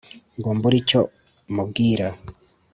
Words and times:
ngo 0.37 0.49
mbure 0.57 0.75
icyo 0.81 1.01
mubwira 1.55 2.07